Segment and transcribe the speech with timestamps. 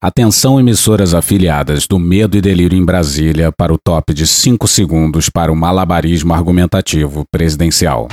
[0.00, 5.28] Atenção, emissoras afiliadas do Medo e Delírio em Brasília, para o top de 5 segundos
[5.28, 8.06] para o malabarismo argumentativo presidencial.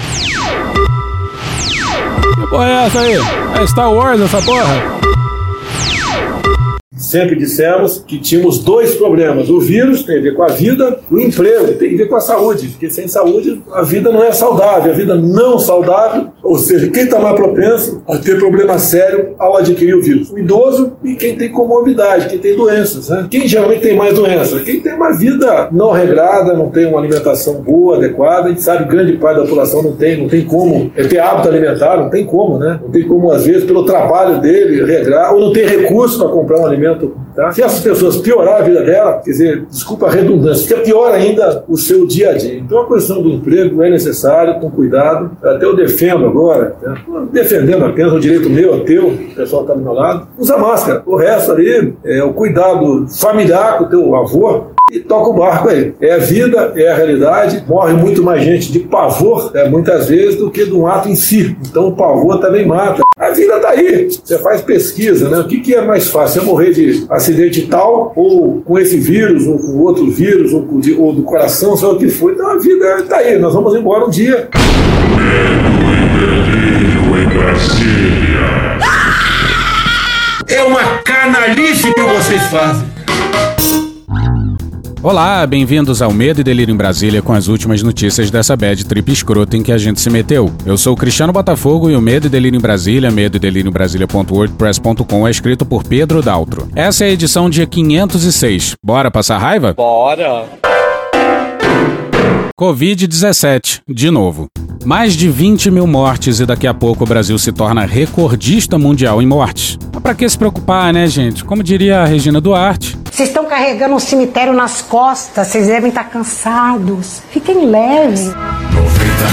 [2.34, 3.14] Que porra é essa aí?
[3.62, 5.05] É Star Wars essa porra?
[6.98, 9.50] Sempre dissemos que tínhamos dois problemas.
[9.50, 12.22] O vírus tem a ver com a vida, o emprego tem a ver com a
[12.22, 14.92] saúde, porque sem saúde a vida não é saudável.
[14.92, 19.58] A vida não saudável, ou seja, quem está mais propenso a ter problema sério ao
[19.58, 20.32] adquirir o vírus?
[20.32, 23.10] O idoso e quem tem comorbidade, quem tem doenças.
[23.10, 23.28] Né?
[23.30, 24.62] Quem geralmente tem mais doenças?
[24.62, 28.46] Quem tem uma vida não regrada, não tem uma alimentação boa, adequada.
[28.46, 31.20] A gente sabe que grande parte da população não tem, não tem como é ter
[31.20, 32.80] hábito alimentar, não tem como, né?
[32.82, 36.60] Não tem como, às vezes, pelo trabalho dele, regrar, ou não tem recurso para comprar
[36.60, 36.85] um alimento
[37.36, 37.52] Tá?
[37.52, 41.64] Se essas pessoas piorar a vida dela, quer dizer, desculpa a redundância, fica pior ainda
[41.68, 42.60] o seu dia a dia.
[42.60, 45.32] Então a questão do emprego é necessário, com cuidado.
[45.44, 46.96] Até eu defendo agora, né?
[47.32, 51.04] defendendo apenas o direito meu, teu, o pessoal está do meu lado, usa máscara.
[51.06, 55.70] O resto ali é o cuidado familiar com o teu avô, e toca o barco
[55.70, 55.96] aí.
[56.00, 57.64] É a vida, é a realidade.
[57.68, 61.16] Morre muito mais gente de pavor, é, muitas vezes, do que de um ato em
[61.16, 61.58] si.
[61.68, 63.02] Então o pavor também mata.
[63.26, 64.08] A vida tá aí.
[64.08, 65.40] Você faz pesquisa, né?
[65.40, 66.44] O que, que é mais fácil?
[66.44, 70.80] É morrer de acidente tal, ou com esse vírus, ou com outro vírus, ou, com,
[71.00, 72.34] ou do coração, sei lá o que for.
[72.34, 73.40] Então a vida tá aí.
[73.40, 74.48] Nós vamos embora um dia.
[80.48, 82.95] É uma canalice que vocês fazem.
[85.06, 89.12] Olá, bem-vindos ao Medo e Delírio em Brasília com as últimas notícias dessa bad trip
[89.12, 90.52] escrota em que a gente se meteu.
[90.66, 93.70] Eu sou o Cristiano Botafogo e o Medo e Delírio em Brasília, medo e delírio
[93.70, 96.68] em Brasília.wordpress.com é escrito por Pedro Daltro.
[96.76, 98.78] Essa é a edição dia 506.
[98.84, 99.76] Bora passar raiva?
[99.76, 100.46] Bora!
[102.60, 104.48] Covid-17, de novo.
[104.84, 109.22] Mais de 20 mil mortes e daqui a pouco o Brasil se torna recordista mundial
[109.22, 109.78] em mortes.
[109.94, 111.46] Mas pra que se preocupar, né, gente?
[111.46, 113.05] Como diria a Regina Duarte.
[113.16, 117.22] Vocês estão carregando um cemitério nas costas, vocês devem estar cansados.
[117.32, 118.26] Fiquem leves.
[118.26, 118.36] 90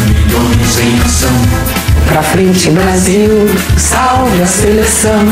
[0.07, 1.31] milhões em ação.
[2.07, 3.29] Pra frente, Brasil,
[3.77, 5.25] salve a seleção.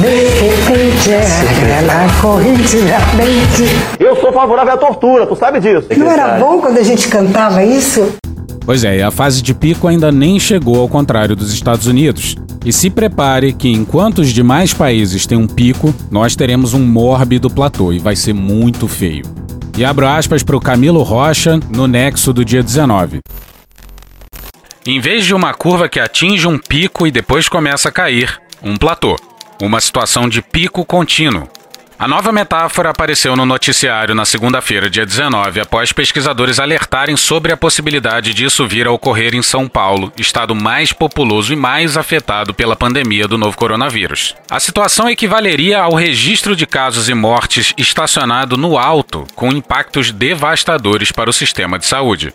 [0.00, 3.64] De repente é aquela corrente da frente.
[4.00, 5.86] Eu sou favorável à tortura, tu sabe disso.
[5.96, 8.14] Não era bom quando a gente cantava isso?
[8.64, 12.36] Pois é, a fase de pico ainda nem chegou ao contrário dos Estados Unidos.
[12.64, 17.48] E se prepare que enquanto os demais países têm um pico, nós teremos um mórbido
[17.48, 19.24] platô e vai ser muito feio.
[19.76, 23.20] E abro aspas para o Camilo Rocha no nexo do dia 19.
[24.86, 28.76] Em vez de uma curva que atinge um pico e depois começa a cair, um
[28.76, 29.16] platô.
[29.62, 31.48] Uma situação de pico contínuo.
[32.00, 37.58] A nova metáfora apareceu no noticiário na segunda-feira, dia 19, após pesquisadores alertarem sobre a
[37.58, 42.74] possibilidade disso vir a ocorrer em São Paulo, estado mais populoso e mais afetado pela
[42.74, 44.34] pandemia do novo coronavírus.
[44.50, 51.12] A situação equivaleria ao registro de casos e mortes estacionado no alto, com impactos devastadores
[51.12, 52.30] para o sistema de saúde.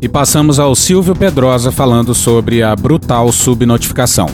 [0.00, 4.28] E passamos ao Silvio Pedrosa falando sobre a brutal subnotificação.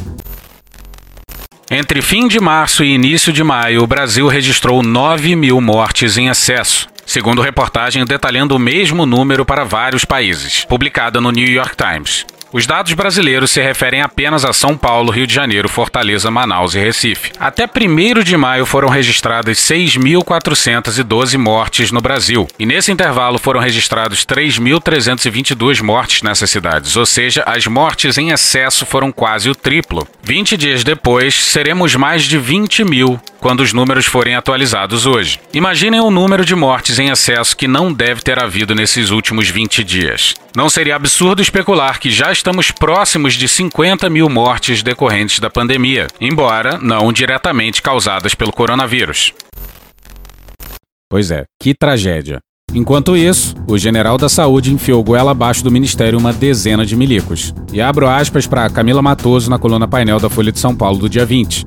[1.74, 6.28] Entre fim de março e início de maio, o Brasil registrou 9 mil mortes em
[6.28, 12.26] excesso, segundo reportagem detalhando o mesmo número para vários países, publicada no New York Times.
[12.52, 16.78] Os dados brasileiros se referem apenas a São Paulo, Rio de Janeiro, Fortaleza, Manaus e
[16.78, 17.32] Recife.
[17.40, 24.26] Até 1 de maio foram registradas 6.412 mortes no Brasil, e nesse intervalo foram registrados
[24.26, 30.06] 3.322 mortes nessas cidades, ou seja, as mortes em excesso foram quase o triplo.
[30.22, 35.40] 20 dias depois, seremos mais de 20 mil quando os números forem atualizados hoje.
[35.52, 39.82] Imaginem o número de mortes em excesso que não deve ter havido nesses últimos 20
[39.82, 40.34] dias.
[40.54, 46.08] Não seria absurdo especular que já estamos próximos de 50 mil mortes decorrentes da pandemia,
[46.20, 49.32] embora não diretamente causadas pelo coronavírus.
[51.08, 52.40] Pois é, que tragédia.
[52.74, 57.54] Enquanto isso, o general da saúde enfiou goela abaixo do ministério uma dezena de milicos.
[57.72, 61.08] E abro aspas para Camila Matoso na coluna painel da Folha de São Paulo do
[61.08, 61.66] dia 20.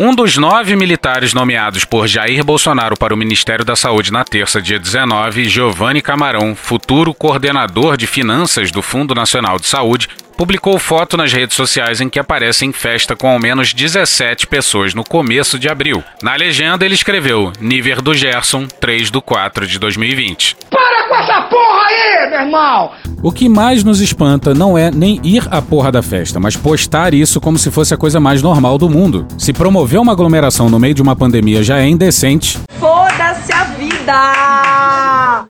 [0.00, 4.62] Um dos nove militares nomeados por Jair Bolsonaro para o Ministério da Saúde na terça,
[4.62, 11.16] dia 19, Giovanni Camarão, futuro coordenador de finanças do Fundo Nacional de Saúde, publicou foto
[11.16, 15.58] nas redes sociais em que aparece em festa com ao menos 17 pessoas no começo
[15.58, 16.04] de abril.
[16.22, 20.58] Na legenda, ele escreveu Nível do Gerson, 3 do 4 de 2020.
[20.70, 21.57] Para com essa porra
[21.88, 22.90] aí, meu irmão!
[23.22, 27.14] O que mais nos espanta não é nem ir à porra da festa, mas postar
[27.14, 29.26] isso como se fosse a coisa mais normal do mundo.
[29.36, 32.58] Se promover uma aglomeração no meio de uma pandemia já é indecente.
[32.78, 35.47] Foda-se a vida!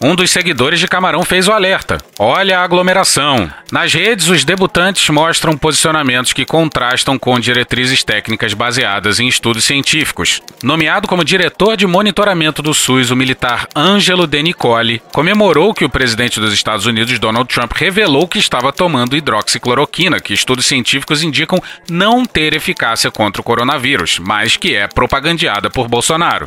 [0.00, 1.96] Um dos seguidores de Camarão fez o alerta.
[2.18, 3.50] Olha a aglomeração.
[3.72, 10.42] Nas redes, os debutantes mostram posicionamentos que contrastam com diretrizes técnicas baseadas em estudos científicos.
[10.62, 15.90] Nomeado como diretor de monitoramento do SUS, o militar Ângelo De Nicole comemorou que o
[15.90, 21.58] presidente dos Estados Unidos, Donald Trump, revelou que estava tomando hidroxicloroquina, que estudos científicos indicam
[21.88, 26.46] não ter eficácia contra o coronavírus, mas que é propagandeada por Bolsonaro.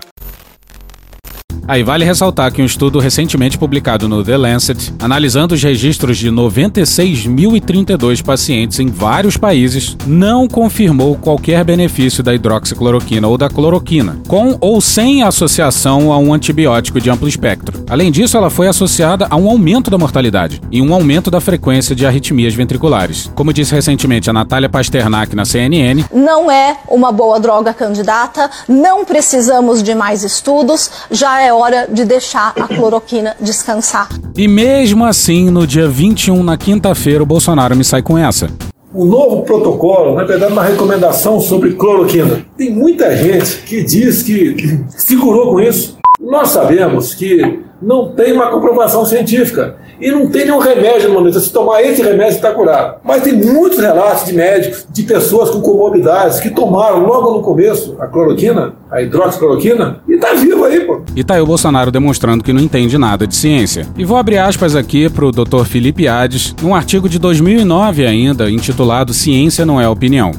[1.69, 6.31] Aí vale ressaltar que um estudo recentemente publicado no The Lancet, analisando os registros de
[6.31, 14.57] 96.032 pacientes em vários países, não confirmou qualquer benefício da hidroxicloroquina ou da cloroquina, com
[14.60, 17.86] ou sem associação a um antibiótico de amplo espectro.
[17.88, 21.95] Além disso, ela foi associada a um aumento da mortalidade e um aumento da frequência
[21.95, 23.30] de arritmias ventriculares.
[23.36, 29.06] Como disse recentemente a Natália Pasternak na CNN, não é uma boa droga candidata, não
[29.06, 34.09] precisamos de mais estudos, já é hora de deixar a cloroquina descansar.
[34.35, 38.47] E mesmo assim, no dia 21, na quinta-feira, o Bolsonaro me sai com essa.
[38.94, 42.45] O novo protocolo, na verdade, uma recomendação sobre cloroquina.
[42.57, 45.97] Tem muita gente que diz que segurou com isso.
[46.19, 51.39] Nós sabemos que não tem uma comprovação científica e não tem nenhum remédio no momento.
[51.39, 52.99] Se tomar esse remédio, está curado.
[53.03, 57.95] Mas tem muitos relatos de médicos, de pessoas com comorbidades que tomaram logo no começo
[57.99, 61.01] a cloroquina, a hidroxicloroquina, e tá vivo aí, pô.
[61.15, 63.87] E tá aí o Bolsonaro demonstrando que não entende nada de ciência.
[63.97, 65.65] E vou abrir aspas aqui pro Dr.
[65.65, 70.31] Felipe Hades, num artigo de 2009 ainda, intitulado Ciência não é opinião.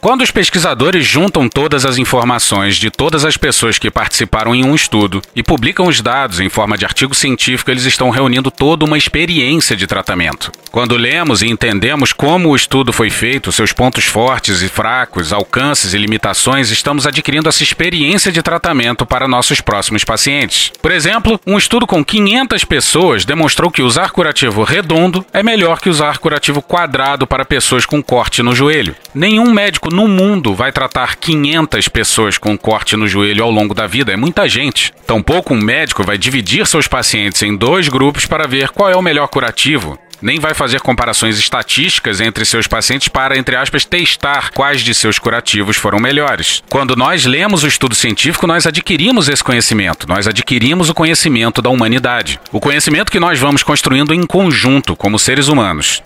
[0.00, 4.72] Quando os pesquisadores juntam todas as informações de todas as pessoas que participaram em um
[4.72, 8.96] estudo e publicam os dados em forma de artigo científico, eles estão reunindo toda uma
[8.96, 10.52] experiência de tratamento.
[10.70, 15.92] Quando lemos e entendemos como o estudo foi feito, seus pontos fortes e fracos, alcances
[15.94, 20.70] e limitações, estamos adquirindo essa experiência de tratamento para nossos próximos pacientes.
[20.80, 25.90] Por exemplo, um estudo com 500 pessoas demonstrou que usar curativo redondo é melhor que
[25.90, 28.94] usar curativo quadrado para pessoas com corte no joelho.
[29.12, 29.50] Nenhum
[29.88, 34.12] médico no mundo vai tratar 500 pessoas com corte no joelho ao longo da vida,
[34.12, 34.92] é muita gente.
[35.06, 39.02] Tampouco um médico vai dividir seus pacientes em dois grupos para ver qual é o
[39.02, 44.80] melhor curativo nem vai fazer comparações estatísticas entre seus pacientes para, entre aspas, testar quais
[44.80, 46.60] de seus curativos foram melhores.
[46.68, 51.70] Quando nós lemos o estudo científico, nós adquirimos esse conhecimento, nós adquirimos o conhecimento da
[51.70, 52.40] humanidade.
[52.50, 56.02] O conhecimento que nós vamos construindo em conjunto como seres humanos.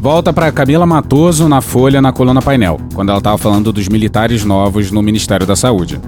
[0.00, 4.44] Volta para Camila Matoso na Folha na coluna painel, quando ela estava falando dos militares
[4.44, 6.00] novos no Ministério da Saúde.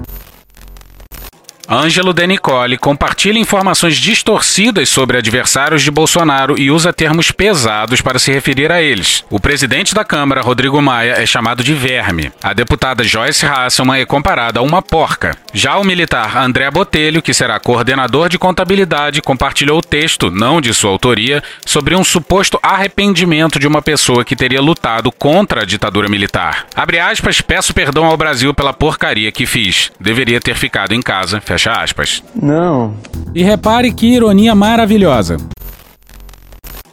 [1.69, 8.21] Ângelo De Nicole compartilha informações distorcidas sobre adversários de Bolsonaro e usa termos pesados para
[8.21, 9.25] se referir a eles.
[9.29, 12.31] O presidente da Câmara, Rodrigo Maia, é chamado de verme.
[12.41, 15.37] A deputada Joyce Hasselman é comparada a uma porca.
[15.53, 20.73] Já o militar André Botelho, que será coordenador de contabilidade, compartilhou o texto, não de
[20.73, 26.09] sua autoria, sobre um suposto arrependimento de uma pessoa que teria lutado contra a ditadura
[26.09, 26.67] militar.
[26.77, 29.91] Abre aspas, peço perdão ao Brasil pela porcaria que fiz.
[29.99, 31.41] Deveria ter ficado em casa.
[31.65, 32.25] Aspas.
[32.35, 32.97] Não.
[33.33, 35.37] E repare que ironia maravilhosa.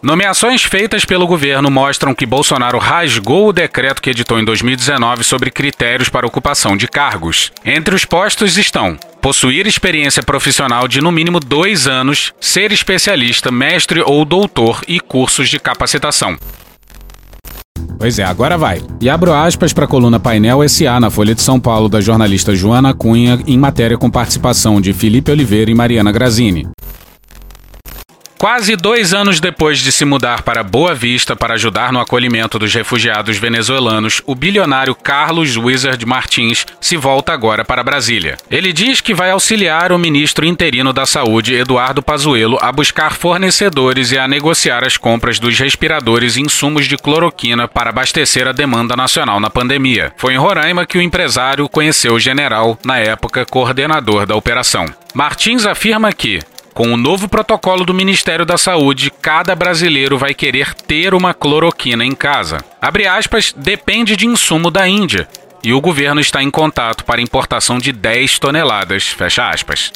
[0.04, 5.50] Nomeações feitas pelo governo mostram que Bolsonaro rasgou o decreto que editou em 2019 sobre
[5.50, 7.54] critérios para ocupação de cargos.
[7.64, 14.02] Entre os postos estão possuir experiência profissional de no mínimo dois anos, ser especialista, mestre
[14.02, 16.38] ou doutor e cursos de capacitação.
[17.98, 18.82] Pois é, agora vai.
[19.00, 22.56] E abro aspas para a coluna Painel SA na Folha de São Paulo da jornalista
[22.56, 26.68] Joana Cunha em matéria com participação de Felipe Oliveira e Mariana Grazini.
[28.44, 32.74] Quase dois anos depois de se mudar para Boa Vista para ajudar no acolhimento dos
[32.74, 38.36] refugiados venezuelanos, o bilionário Carlos Wizard Martins se volta agora para Brasília.
[38.52, 44.12] Ele diz que vai auxiliar o ministro interino da Saúde, Eduardo Pazuello, a buscar fornecedores
[44.12, 48.94] e a negociar as compras dos respiradores e insumos de cloroquina para abastecer a demanda
[48.94, 50.12] nacional na pandemia.
[50.18, 54.86] Foi em Roraima que o empresário conheceu o general, na época coordenador da operação.
[55.14, 56.42] Martins afirma que,
[56.74, 62.04] com o novo protocolo do Ministério da Saúde, cada brasileiro vai querer ter uma cloroquina
[62.04, 62.64] em casa.
[62.82, 65.28] Abre aspas, depende de insumo da Índia.
[65.64, 69.08] E o governo está em contato para importação de 10 toneladas.
[69.08, 69.92] Fecha aspas.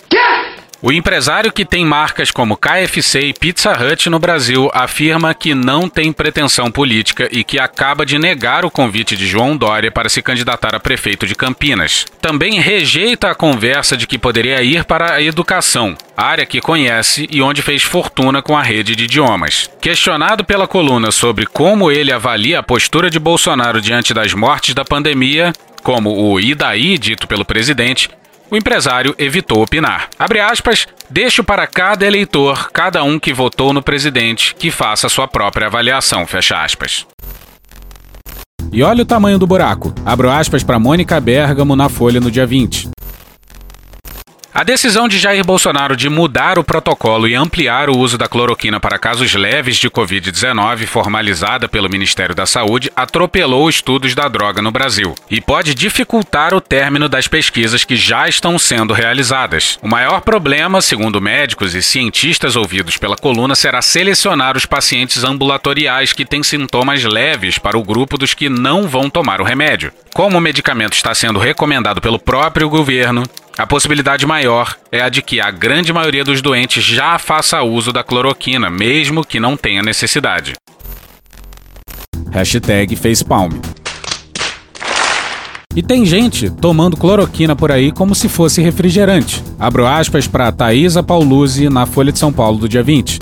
[0.79, 5.89] O empresário que tem marcas como KFC e Pizza Hut no Brasil afirma que não
[5.89, 10.21] tem pretensão política e que acaba de negar o convite de João Dória para se
[10.21, 12.05] candidatar a prefeito de Campinas.
[12.21, 17.41] Também rejeita a conversa de que poderia ir para a educação, área que conhece e
[17.41, 19.71] onde fez fortuna com a rede de idiomas.
[19.81, 24.85] Questionado pela coluna sobre como ele avalia a postura de Bolsonaro diante das mortes da
[24.85, 28.09] pandemia, como o e daí dito pelo presidente,
[28.49, 30.09] o empresário evitou opinar.
[30.17, 35.27] Abre aspas, deixo para cada eleitor, cada um que votou no presidente, que faça sua
[35.27, 37.05] própria avaliação, fecha aspas.
[38.71, 39.93] E olha o tamanho do buraco.
[40.05, 42.89] Abro aspas para Mônica Bergamo na Folha no dia 20.
[44.57, 48.79] A decisão de Jair Bolsonaro de mudar o protocolo e ampliar o uso da cloroquina
[48.79, 54.71] para casos leves de Covid-19, formalizada pelo Ministério da Saúde, atropelou estudos da droga no
[54.71, 59.77] Brasil e pode dificultar o término das pesquisas que já estão sendo realizadas.
[59.79, 66.13] O maior problema, segundo médicos e cientistas ouvidos pela coluna, será selecionar os pacientes ambulatoriais
[66.13, 69.93] que têm sintomas leves para o grupo dos que não vão tomar o remédio.
[70.15, 73.23] Como o medicamento está sendo recomendado pelo próprio governo,
[73.57, 77.91] a possibilidade maior é a de que a grande maioria dos doentes já faça uso
[77.91, 80.53] da cloroquina, mesmo que não tenha necessidade.
[82.31, 83.53] Hashtag facepalm.
[85.75, 89.43] E tem gente tomando cloroquina por aí como se fosse refrigerante.
[89.59, 93.19] Abro aspas para Thaisa Pauluzzi na Folha de São Paulo do dia 20.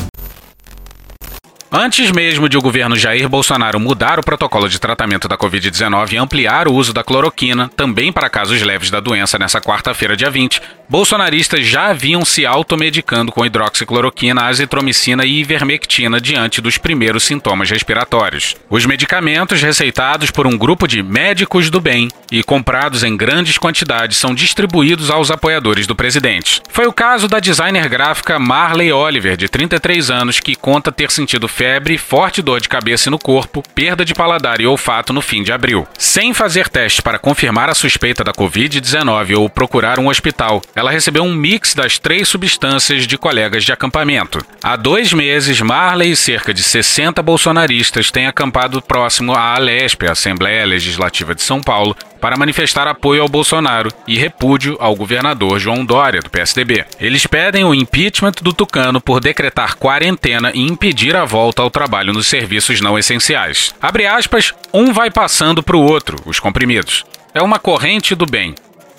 [1.77, 6.17] Antes mesmo de o governo Jair Bolsonaro mudar o protocolo de tratamento da Covid-19 e
[6.17, 10.61] ampliar o uso da cloroquina, também para casos leves da doença nessa quarta-feira, dia 20,
[10.89, 18.55] bolsonaristas já haviam se automedicando com hidroxicloroquina, azitromicina e ivermectina diante dos primeiros sintomas respiratórios.
[18.69, 24.17] Os medicamentos receitados por um grupo de médicos do bem e comprados em grandes quantidades
[24.17, 26.61] são distribuídos aos apoiadores do presidente.
[26.69, 31.47] Foi o caso da designer gráfica Marley Oliver, de 33 anos, que conta ter sentido
[31.47, 35.51] febre, forte dor de cabeça no corpo, perda de paladar e olfato no fim de
[35.51, 35.87] abril.
[35.97, 41.23] Sem fazer teste para confirmar a suspeita da Covid-19 ou procurar um hospital, ela recebeu
[41.23, 44.45] um mix das três substâncias de colegas de acampamento.
[44.61, 50.11] Há dois meses, Marley e cerca de 60 bolsonaristas têm acampado próximo à Alesp, a
[50.11, 55.85] Assembleia Legislativa de São Paulo, para manifestar apoio ao Bolsonaro e repúdio ao governador João
[55.85, 56.83] Dória, do PSDB.
[56.99, 62.11] Eles pedem o impeachment do Tucano por decretar quarentena e impedir a volta ao trabalho
[62.11, 63.73] nos serviços não essenciais.
[63.81, 67.05] Abre aspas, um vai passando para o outro, os comprimidos.
[67.33, 68.55] É uma corrente do bem.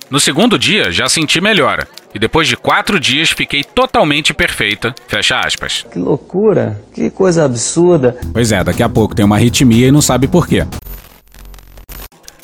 [0.09, 1.87] No segundo dia, já senti melhora.
[2.15, 4.95] E depois de quatro dias, fiquei totalmente perfeita.
[5.09, 5.85] Fecha aspas.
[5.91, 8.17] Que loucura, que coisa absurda.
[8.33, 10.65] Pois é, daqui a pouco tem uma arritmia e não sabe por quê.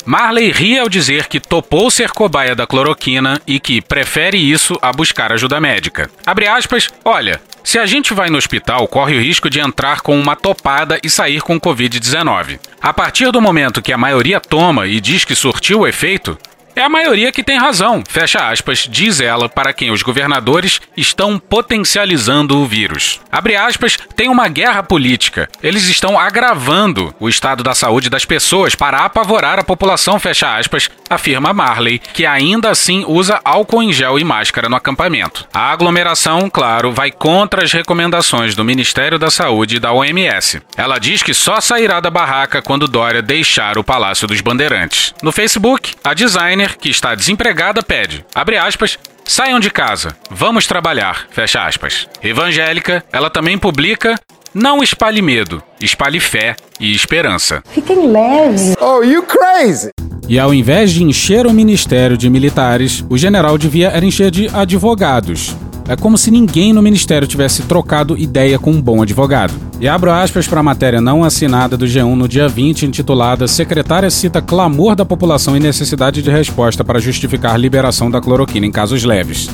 [0.05, 4.91] Marley ri ao dizer que topou ser cobaia da cloroquina e que prefere isso a
[4.91, 6.09] buscar ajuda médica.
[6.25, 10.19] Abre aspas, olha, se a gente vai no hospital, corre o risco de entrar com
[10.19, 12.59] uma topada e sair com Covid-19.
[12.81, 16.37] A partir do momento que a maioria toma e diz que surtiu o efeito,
[16.75, 21.37] é a maioria que tem razão, fecha aspas, diz ela para quem os governadores estão
[21.37, 23.19] potencializando o vírus.
[23.31, 25.47] Abre aspas, tem uma guerra política.
[25.61, 30.89] Eles estão agravando o estado da saúde das pessoas para apavorar a população, fecha aspas,
[31.09, 35.47] afirma Marley, que ainda assim usa álcool em gel e máscara no acampamento.
[35.53, 40.61] A aglomeração, claro, vai contra as recomendações do Ministério da Saúde e da OMS.
[40.75, 45.13] Ela diz que só sairá da barraca quando Dória deixar o Palácio dos Bandeirantes.
[45.21, 51.27] No Facebook, a designer que está desempregada pede, abre aspas, saiam de casa, vamos trabalhar,
[51.29, 52.07] fecha aspas.
[52.21, 54.15] Evangélica, ela também publica
[54.53, 57.63] não espalhe medo, espalhe fé e esperança.
[57.73, 58.75] Fiquem leves.
[58.79, 59.89] Oh, you crazy!
[60.29, 64.47] E ao invés de encher o ministério de militares, o general devia era encher de
[64.53, 65.55] advogados.
[65.87, 69.53] É como se ninguém no ministério tivesse trocado ideia com um bom advogado.
[69.81, 74.09] E abro aspas para a matéria não assinada do G1 no dia 20, intitulada Secretária
[74.09, 79.03] cita clamor da população e necessidade de resposta para justificar liberação da cloroquina em casos
[79.03, 79.49] leves.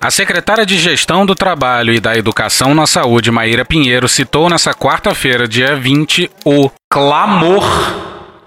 [0.00, 4.72] A secretária de Gestão do Trabalho e da Educação na Saúde, Maíra Pinheiro, citou nessa
[4.72, 7.64] quarta-feira, dia 20, o clamor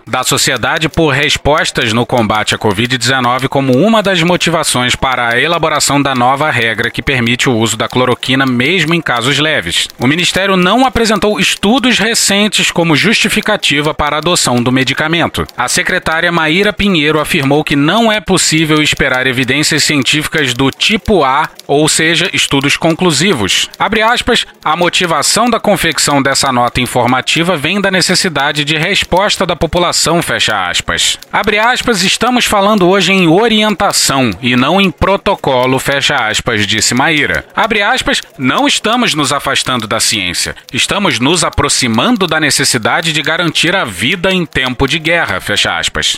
[0.06, 6.02] da sociedade por respostas no combate à Covid-19 como uma das motivações para a elaboração
[6.02, 9.88] da nova regra que permite o uso da cloroquina mesmo em casos leves.
[10.00, 15.48] O Ministério não apresentou estudos recentes como justificativa para a adoção do medicamento.
[15.56, 21.50] A secretária Maíra Pinheiro afirmou que não é possível esperar evidências científicas do tipo A,
[21.66, 23.70] ou seja, estudos conclusivos.
[23.80, 29.56] Abre aspas, a motivação da confecção dessa nota informativa vem da necessidade de resposta da
[29.56, 31.20] população fecha aspas.
[31.32, 37.46] Abre aspas, estamos falando hoje em orientação e não em protocolo, fecha aspas, disse Maíra.
[37.56, 43.76] Abre aspas, não estamos nos afastando da ciência, estamos nos aproximando da necessidade de garantir
[43.76, 46.18] a vida em tempo de guerra, fecha aspas.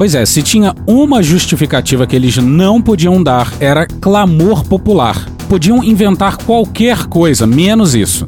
[0.00, 5.26] Pois é, se tinha uma justificativa que eles não podiam dar, era clamor popular.
[5.46, 8.24] Podiam inventar qualquer coisa, menos isso.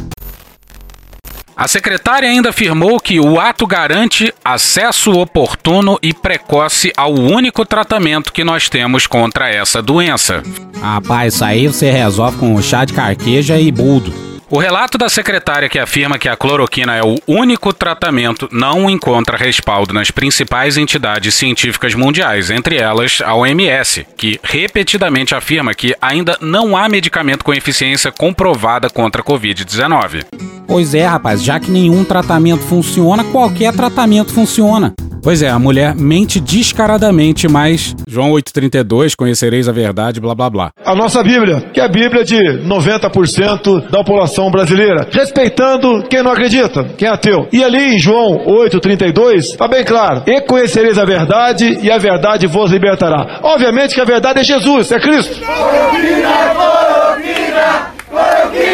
[1.56, 8.34] A secretária ainda afirmou que o ato garante acesso oportuno e precoce ao único tratamento
[8.34, 10.42] que nós temos contra essa doença.
[10.78, 14.31] Rapaz, isso aí você resolve com chá de carqueja e buldo.
[14.52, 19.34] O relato da secretária que afirma que a cloroquina é o único tratamento não encontra
[19.34, 26.36] respaldo nas principais entidades científicas mundiais, entre elas a OMS, que repetidamente afirma que ainda
[26.38, 30.26] não há medicamento com eficiência comprovada contra a Covid-19.
[30.66, 34.92] Pois é, rapaz, já que nenhum tratamento funciona, qualquer tratamento funciona.
[35.22, 40.70] Pois é, a mulher mente descaradamente, mas João 8,32, conhecereis a verdade, blá blá blá.
[40.84, 42.36] A nossa Bíblia, que é a Bíblia de
[42.66, 47.46] 90% da população brasileira, respeitando quem não acredita, quem é ateu.
[47.52, 52.48] E ali em João 8,32, está bem claro: E conhecereis a verdade, e a verdade
[52.48, 53.38] vos libertará.
[53.44, 55.36] Obviamente que a verdade é Jesus, é Cristo.
[55.38, 58.71] Cloroquina, cloroquina, cloroquina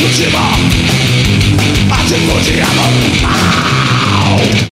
[0.00, 0.34] 不寂寞，
[1.90, 4.69] 爱情不是阿猫。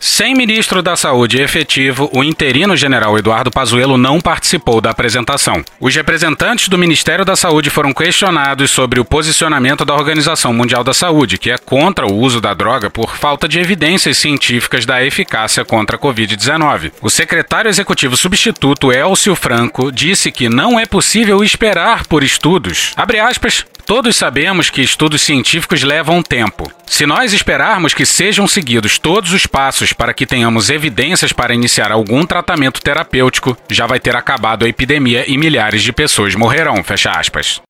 [0.00, 5.64] Sem ministro da Saúde efetivo, o interino general Eduardo Pazuello não participou da apresentação.
[5.80, 10.94] Os representantes do Ministério da Saúde foram questionados sobre o posicionamento da Organização Mundial da
[10.94, 15.64] Saúde, que é contra o uso da droga por falta de evidências científicas da eficácia
[15.64, 16.92] contra a Covid-19.
[17.02, 22.92] O secretário executivo substituto Elcio Franco disse que não é possível esperar por estudos.
[22.96, 26.70] Abre aspas, Todos sabemos que estudos científicos levam tempo.
[26.86, 31.90] Se nós esperarmos que sejam seguidos todos os passos para que tenhamos evidências para iniciar
[31.90, 36.84] algum tratamento terapêutico, já vai ter acabado a epidemia e milhares de pessoas morrerão.
[36.84, 37.62] Fecha aspas.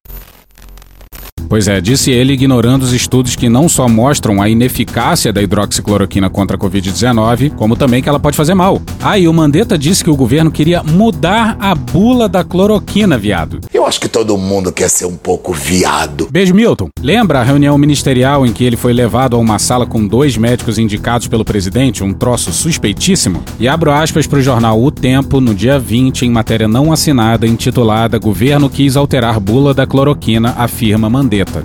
[1.49, 6.29] Pois é, disse ele, ignorando os estudos que não só mostram a ineficácia da hidroxicloroquina
[6.29, 8.83] contra a Covid-19, como também que ela pode fazer mal.
[9.01, 13.61] Ah, e o Mandetta disse que o governo queria mudar a bula da cloroquina, viado.
[13.89, 16.29] Acho que todo mundo quer ser um pouco viado.
[16.31, 16.91] Beijo, Milton.
[17.01, 20.77] Lembra a reunião ministerial em que ele foi levado a uma sala com dois médicos
[20.77, 23.43] indicados pelo presidente, um troço suspeitíssimo?
[23.59, 27.47] E abro aspas para o jornal O Tempo, no dia 20, em matéria não assinada,
[27.47, 31.65] intitulada Governo quis alterar bula da cloroquina, afirma Mandetta.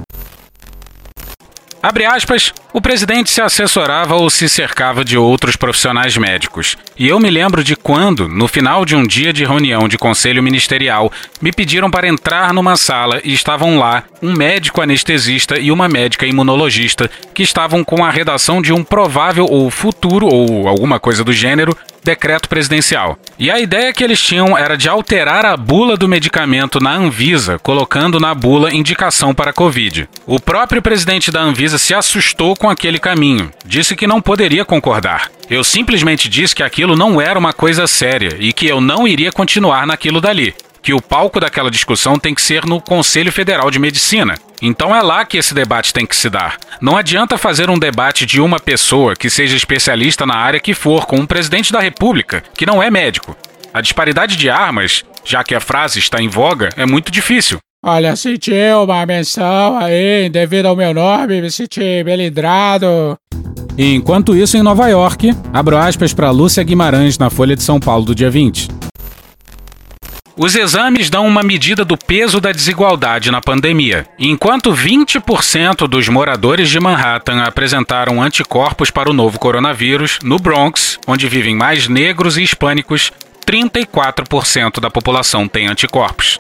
[1.83, 6.77] Abre aspas, o presidente se assessorava ou se cercava de outros profissionais médicos.
[6.97, 10.41] E eu me lembro de quando, no final de um dia de reunião de conselho
[10.41, 15.89] ministerial, me pediram para entrar numa sala e estavam lá um médico anestesista e uma
[15.89, 21.21] médica imunologista que estavam com a redação de um provável ou futuro ou alguma coisa
[21.21, 23.17] do gênero decreto presidencial.
[23.37, 27.59] E a ideia que eles tinham era de alterar a bula do medicamento na Anvisa,
[27.59, 30.07] colocando na bula indicação para Covid.
[30.25, 35.29] O próprio presidente da Anvisa se assustou com aquele caminho, disse que não poderia concordar.
[35.49, 39.31] Eu simplesmente disse que aquilo não era uma coisa séria e que eu não iria
[39.31, 43.79] continuar naquilo dali que o palco daquela discussão tem que ser no Conselho Federal de
[43.79, 44.35] Medicina.
[44.61, 46.57] Então é lá que esse debate tem que se dar.
[46.81, 51.05] Não adianta fazer um debate de uma pessoa que seja especialista na área que for
[51.05, 53.35] com um presidente da República, que não é médico.
[53.73, 57.57] A disparidade de armas, já que a frase está em voga, é muito difícil.
[57.85, 63.17] Olha, senti uma menção aí, devido ao meu nome, me senti melindrado.
[63.77, 68.05] Enquanto isso, em Nova York, abro aspas para Lúcia Guimarães na Folha de São Paulo
[68.05, 68.82] do dia 20.
[70.35, 74.07] Os exames dão uma medida do peso da desigualdade na pandemia.
[74.17, 81.27] Enquanto 20% dos moradores de Manhattan apresentaram anticorpos para o novo coronavírus, no Bronx, onde
[81.27, 83.11] vivem mais negros e hispânicos,
[83.45, 86.39] 34% da população tem anticorpos.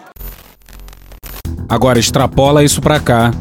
[1.69, 3.31] Agora extrapola isso para cá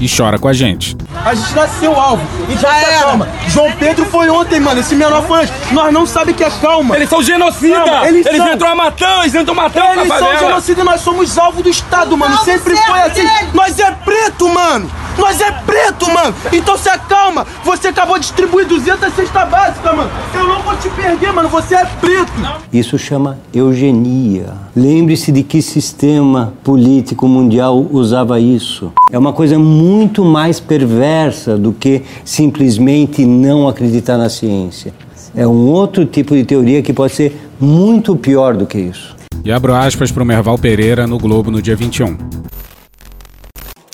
[0.00, 0.96] e chora com a gente.
[1.24, 2.22] A gente nasceu alvo.
[2.48, 3.04] E já era.
[3.04, 3.28] Calma.
[3.48, 4.80] João Pedro foi ontem, mano.
[4.80, 5.52] Esse menor foi antes.
[5.72, 6.96] Nós não sabemos que é calma.
[6.96, 8.08] Eles são genocidas.
[8.08, 8.52] Eles, eles são...
[8.52, 12.34] entram matando, eles entram matando Eles são genocidas e nós somos alvo do Estado, mano.
[12.34, 13.28] Não, Sempre foi é assim.
[13.52, 14.90] Nós é preto, mano.
[15.18, 16.34] Nós é preto, mano.
[16.50, 17.46] Então se acalma.
[17.64, 20.10] Você acabou de distribuir 200 cesta básica, mano.
[20.32, 21.48] Eu não vou te perder, mano.
[21.50, 22.32] Você é preto.
[22.72, 24.54] Isso chama eugenia.
[24.74, 28.92] Lembre-se de que sistema político mundial usava isso.
[29.12, 29.89] É uma coisa muito
[30.24, 34.92] mais perversa do que simplesmente não acreditar na ciência.
[35.34, 39.16] É um outro tipo de teoria que pode ser muito pior do que isso.
[39.44, 42.16] E abro aspas para o Merval Pereira no Globo no dia 21.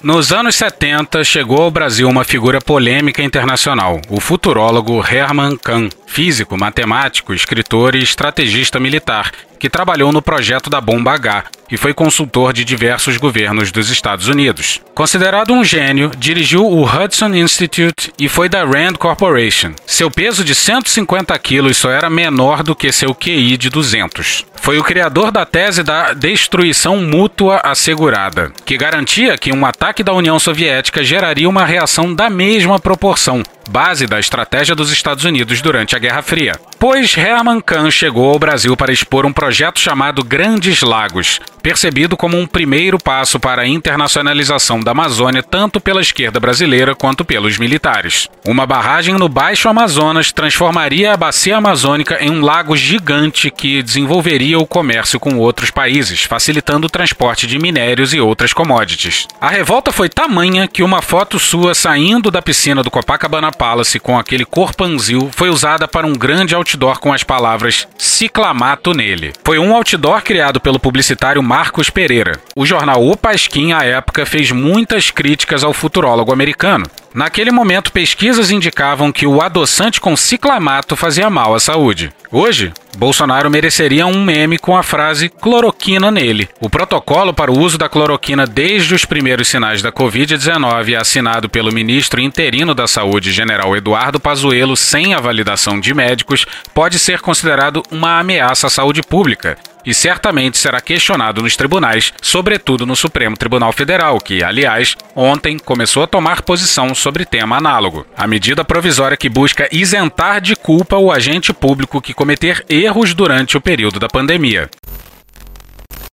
[0.03, 5.89] Nos anos 70, chegou ao Brasil uma figura polêmica internacional, o futurólogo Herman Kahn.
[6.07, 11.93] físico, matemático, escritor e estrategista militar, que trabalhou no projeto da Bomba H e foi
[11.93, 14.81] consultor de diversos governos dos Estados Unidos.
[14.95, 19.73] Considerado um gênio, dirigiu o Hudson Institute e foi da Rand Corporation.
[19.87, 24.47] Seu peso de 150 quilos só era menor do que seu QI de 200.
[24.55, 30.13] Foi o criador da tese da destruição mútua assegurada, que garantia que um ataque da
[30.13, 35.97] União Soviética geraria uma reação da mesma proporção, base da estratégia dos Estados Unidos durante
[35.97, 36.53] a Guerra Fria.
[36.79, 42.39] Pois Herman Kahn chegou ao Brasil para expor um projeto chamado Grandes Lagos, percebido como
[42.39, 48.29] um primeiro passo para a internacionalização da Amazônia tanto pela esquerda brasileira quanto pelos militares.
[48.47, 54.59] Uma barragem no Baixo Amazonas transformaria a bacia amazônica em um lago gigante que desenvolveria
[54.59, 59.27] o comércio com outros países, facilitando o transporte de minérios e outras commodities.
[59.41, 64.19] A revolta foi tamanha que uma foto sua saindo da piscina do Copacabana Palace com
[64.19, 69.33] aquele corpanzil foi usada para um grande outdoor com as palavras ciclamato nele.
[69.45, 72.39] Foi um outdoor criado pelo publicitário Marcos Pereira.
[72.55, 76.87] O jornal O Pasquim, à época, fez muitas críticas ao futurólogo americano.
[77.17, 82.13] Naquele momento, pesquisas indicavam que o adoçante com ciclamato fazia mal à saúde.
[82.31, 86.47] Hoje, Bolsonaro mereceria um meme com a frase cloroquina nele.
[86.61, 91.73] O protocolo para o uso da cloroquina desde os primeiros sinais da Covid-19, assinado pelo
[91.73, 97.83] ministro interino da Saúde, general Eduardo Pazuello, sem a validação de médicos, pode ser considerado
[97.91, 103.73] uma ameaça à saúde pública e certamente será questionado nos tribunais, sobretudo no Supremo Tribunal
[103.73, 108.05] Federal, que, aliás, ontem começou a tomar posição sobre tema análogo.
[108.17, 113.57] A medida provisória que busca isentar de culpa o agente público que cometer erros durante
[113.57, 114.69] o período da pandemia.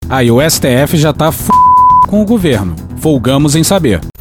[0.08, 1.50] Aí o STF já tá f...
[2.08, 2.76] com o governo.
[3.02, 4.13] Folgamos em saber.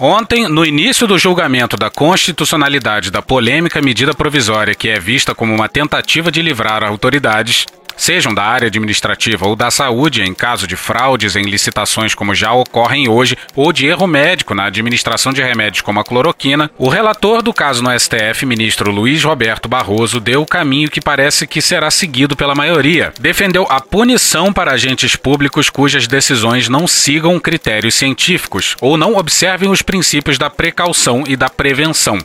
[0.00, 5.52] Ontem, no início do julgamento da constitucionalidade da polêmica medida provisória que é vista como
[5.52, 7.66] uma tentativa de livrar autoridades,
[7.98, 12.52] sejam da área administrativa ou da saúde, em caso de fraudes em licitações como já
[12.52, 17.42] ocorrem hoje, ou de erro médico na administração de remédios como a cloroquina, o relator
[17.42, 21.90] do caso no STF, ministro Luiz Roberto Barroso, deu o caminho que parece que será
[21.90, 23.12] seguido pela maioria.
[23.20, 29.68] Defendeu a punição para agentes públicos cujas decisões não sigam critérios científicos ou não observem
[29.68, 32.18] os princípios da precaução e da prevenção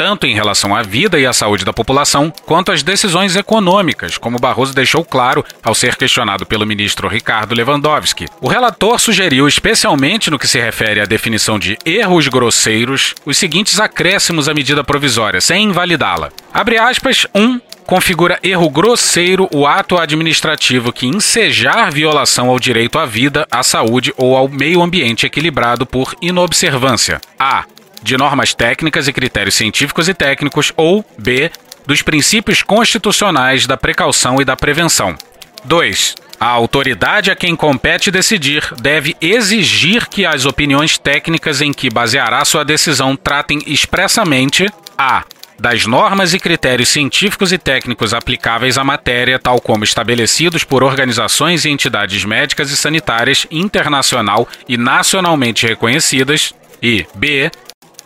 [0.00, 4.38] tanto em relação à vida e à saúde da população, quanto às decisões econômicas, como
[4.38, 8.24] Barroso deixou claro ao ser questionado pelo ministro Ricardo Lewandowski.
[8.40, 13.78] O relator sugeriu, especialmente no que se refere à definição de erros grosseiros, os seguintes
[13.78, 16.30] acréscimos à medida provisória, sem invalidá-la.
[16.50, 17.38] Abre aspas, 1.
[17.38, 23.62] Um, configura erro grosseiro o ato administrativo que ensejar violação ao direito à vida, à
[23.62, 27.20] saúde ou ao meio ambiente equilibrado por inobservância.
[27.38, 27.64] A
[28.02, 31.50] de normas técnicas e critérios científicos e técnicos, ou B,
[31.86, 35.16] dos princípios constitucionais da precaução e da prevenção.
[35.64, 36.14] 2.
[36.38, 42.44] A autoridade a quem compete decidir deve exigir que as opiniões técnicas em que baseará
[42.44, 45.24] sua decisão tratem expressamente a
[45.58, 51.66] das normas e critérios científicos e técnicos aplicáveis à matéria, tal como estabelecidos por organizações
[51.66, 57.50] e entidades médicas e sanitárias internacional e nacionalmente reconhecidas, e b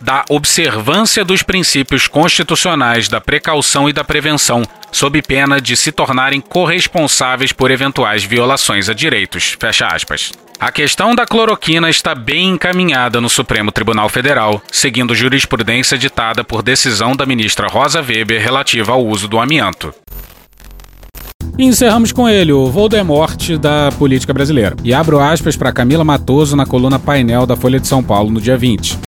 [0.01, 6.41] da observância dos princípios constitucionais da precaução e da prevenção, sob pena de se tornarem
[6.41, 9.55] corresponsáveis por eventuais violações a direitos.
[9.59, 10.31] Fecha aspas.
[10.59, 16.63] A questão da cloroquina está bem encaminhada no Supremo Tribunal Federal, seguindo jurisprudência ditada por
[16.63, 19.93] decisão da ministra Rosa Weber relativa ao uso do amianto.
[21.57, 24.75] E encerramos com ele, o Voldemort da política brasileira.
[24.83, 28.41] E abro aspas para Camila Matoso na coluna painel da Folha de São Paulo no
[28.41, 28.99] dia 20.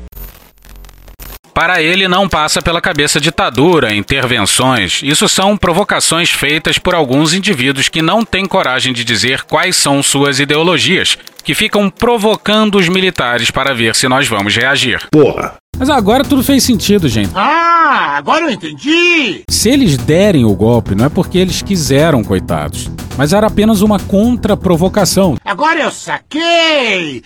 [1.56, 5.00] Para ele não passa pela cabeça ditadura, intervenções.
[5.02, 10.02] Isso são provocações feitas por alguns indivíduos que não têm coragem de dizer quais são
[10.02, 15.08] suas ideologias, que ficam provocando os militares para ver se nós vamos reagir.
[15.10, 15.54] Porra.
[15.78, 17.30] Mas agora tudo fez sentido, gente.
[17.34, 19.42] Ah, agora eu entendi.
[19.50, 22.90] Se eles derem o golpe, não é porque eles quiseram, coitados.
[23.16, 25.36] Mas era apenas uma contra-provocação.
[25.44, 27.22] Agora eu saquei.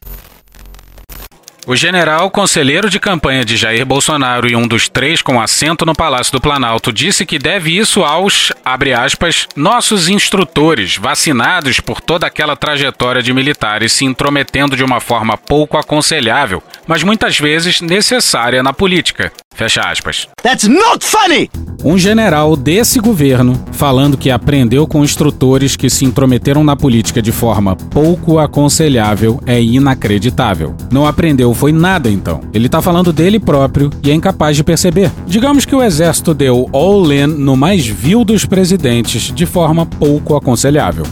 [1.70, 5.94] O general, conselheiro de campanha de Jair Bolsonaro e um dos três com assento no
[5.94, 12.26] Palácio do Planalto, disse que deve isso aos, abre aspas, nossos instrutores, vacinados por toda
[12.26, 18.64] aquela trajetória de militares se intrometendo de uma forma pouco aconselhável, mas muitas vezes necessária
[18.64, 19.30] na política.
[19.54, 20.26] Fecha aspas.
[20.42, 21.48] That's not funny!
[21.84, 27.30] Um general desse governo falando que aprendeu com instrutores que se intrometeram na política de
[27.30, 30.74] forma pouco aconselhável é inacreditável.
[30.90, 32.40] Não aprendeu foi nada então.
[32.54, 35.12] Ele tá falando dele próprio e é incapaz de perceber.
[35.26, 41.04] Digamos que o exército deu all-in no mais vil dos presidentes de forma pouco aconselhável.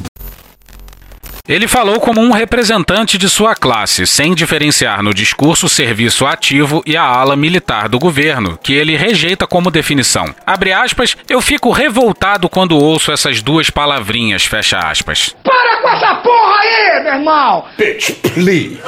[1.46, 6.82] Ele falou como um representante de sua classe, sem diferenciar no discurso o serviço ativo
[6.86, 10.34] e a ala militar do governo, que ele rejeita como definição.
[10.46, 15.36] Abre aspas, eu fico revoltado quando ouço essas duas palavrinhas, fecha aspas.
[15.44, 17.64] Para com essa porra aí, meu irmão!
[17.76, 18.78] Bitch, please.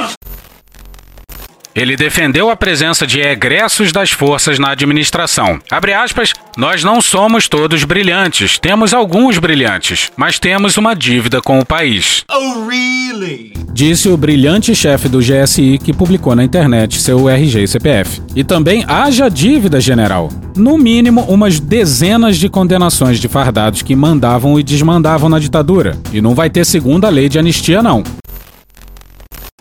[1.75, 5.61] Ele defendeu a presença de egressos das forças na administração.
[5.71, 11.61] Abre aspas, nós não somos todos brilhantes, temos alguns brilhantes, mas temos uma dívida com
[11.61, 12.25] o país.
[12.29, 13.53] Oh, really?
[13.73, 18.21] Disse o brilhante chefe do GSI que publicou na internet seu RG e CPF.
[18.35, 20.29] E também haja dívida, general.
[20.57, 25.97] No mínimo, umas dezenas de condenações de fardados que mandavam e desmandavam na ditadura.
[26.13, 28.03] E não vai ter segunda lei de anistia, não.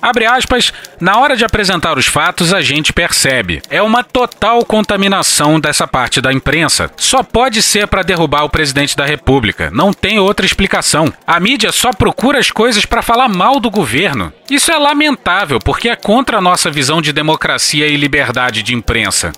[0.01, 3.61] Abre aspas, na hora de apresentar os fatos a gente percebe.
[3.69, 6.89] É uma total contaminação dessa parte da imprensa.
[6.95, 9.69] Só pode ser para derrubar o presidente da República.
[9.71, 11.11] Não tem outra explicação.
[11.27, 14.31] A mídia só procura as coisas para falar mal do governo.
[14.49, 19.31] Isso é lamentável, porque é contra a nossa visão de democracia e liberdade de imprensa.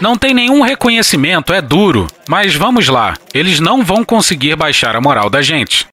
[0.00, 2.06] Não tem nenhum reconhecimento, é duro.
[2.28, 5.86] Mas vamos lá, eles não vão conseguir baixar a moral da gente.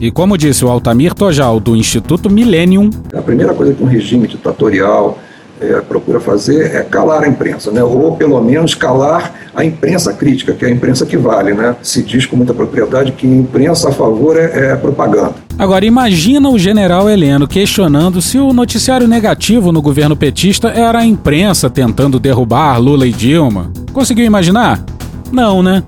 [0.00, 4.26] E como disse o Altamir Tojal, do Instituto Millennium, A primeira coisa que um regime
[4.26, 5.18] ditatorial
[5.60, 7.82] eh, procura fazer é calar a imprensa, né?
[7.82, 11.54] ou pelo menos calar a imprensa crítica, que é a imprensa que vale.
[11.54, 11.76] Né?
[11.80, 15.34] Se diz com muita propriedade que imprensa a favor é, é propaganda.
[15.56, 21.06] Agora imagina o general Heleno questionando se o noticiário negativo no governo petista era a
[21.06, 23.70] imprensa tentando derrubar Lula e Dilma.
[23.92, 24.84] Conseguiu imaginar?
[25.30, 25.84] Não, né?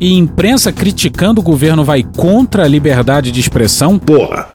[0.00, 3.98] E imprensa criticando o governo vai contra a liberdade de expressão?
[3.98, 4.50] Porra.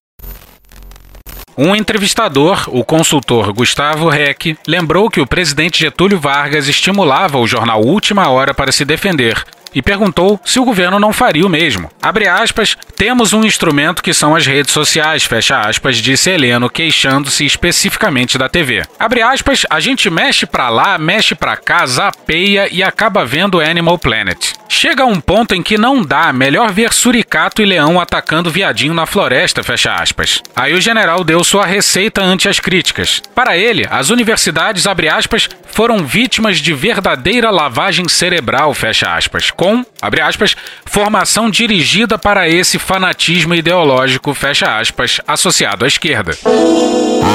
[1.58, 7.84] Um entrevistador, o consultor Gustavo Reck, lembrou que o presidente Getúlio Vargas estimulava o jornal
[7.84, 9.43] Última Hora para se defender
[9.75, 11.89] e perguntou se o governo não faria o mesmo.
[12.01, 17.45] Abre aspas, temos um instrumento que são as redes sociais, fecha aspas, disse Heleno, queixando-se
[17.45, 18.84] especificamente da TV.
[18.99, 23.97] Abre aspas, a gente mexe pra lá, mexe pra cá, zapeia e acaba vendo Animal
[23.97, 24.53] Planet.
[24.75, 28.93] Chega a um ponto em que não dá, melhor ver suricato e leão atacando viadinho
[28.93, 30.41] na floresta, fecha aspas.
[30.55, 33.21] Aí o general deu sua receita ante as críticas.
[33.36, 39.86] Para ele, as universidades, abre aspas, foram vítimas de verdadeira lavagem cerebral, fecha aspas, com,
[40.01, 40.55] abre aspas,
[40.86, 46.36] formação dirigida para esse fanatismo ideológico, fecha aspas, associado à esquerda.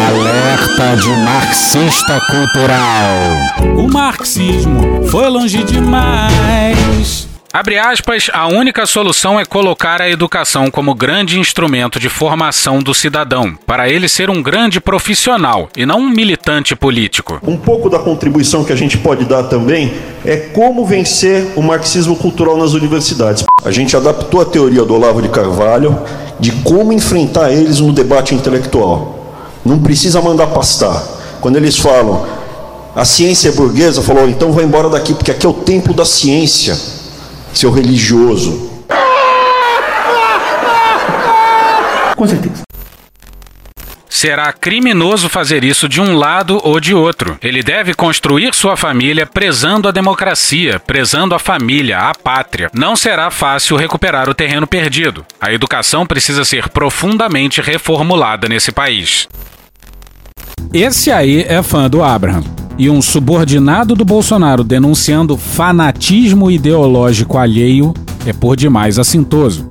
[0.09, 3.79] Alerta de marxista cultural.
[3.79, 7.28] O marxismo foi longe demais.
[7.59, 12.95] Abre aspas, a única solução é colocar a educação como grande instrumento de formação do
[12.95, 17.41] cidadão, para ele ser um grande profissional e não um militante político.
[17.43, 19.93] Um pouco da contribuição que a gente pode dar também
[20.25, 23.43] é como vencer o marxismo cultural nas universidades.
[23.65, 26.01] A gente adaptou a teoria do Olavo de Carvalho
[26.39, 29.35] de como enfrentar eles no debate intelectual.
[29.65, 31.03] Não precisa mandar pastar.
[31.41, 32.25] Quando eles falam,
[32.95, 36.05] a ciência é burguesa, falou, então vai embora daqui, porque aqui é o templo da
[36.05, 36.98] ciência,
[37.53, 38.85] seu religioso.
[42.17, 42.63] Com certeza.
[44.19, 47.39] Será criminoso fazer isso de um lado ou de outro.
[47.41, 52.69] Ele deve construir sua família prezando a democracia, prezando a família, a pátria.
[52.75, 55.25] Não será fácil recuperar o terreno perdido.
[55.41, 59.29] A educação precisa ser profundamente reformulada nesse país.
[60.73, 62.45] Esse aí é fã do Abraham.
[62.79, 67.93] E um subordinado do Bolsonaro denunciando fanatismo ideológico alheio
[68.27, 69.69] é por demais assintoso.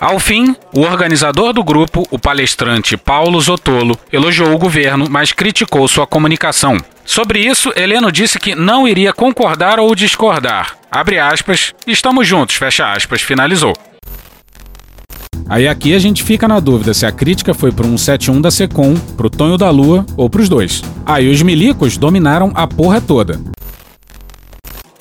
[0.00, 5.88] Ao fim, o organizador do grupo, o palestrante Paulo Zotolo, elogiou o governo, mas criticou
[5.88, 6.76] sua comunicação.
[7.04, 10.76] Sobre isso, Heleno disse que não iria concordar ou discordar.
[10.88, 13.74] Abre aspas, estamos juntos, fecha aspas, finalizou.
[15.48, 18.94] Aí aqui a gente fica na dúvida se a crítica foi pro 171 da Secom,
[19.16, 20.82] pro Tonho da Lua ou pros dois.
[21.06, 23.40] Aí os milicos dominaram a porra toda.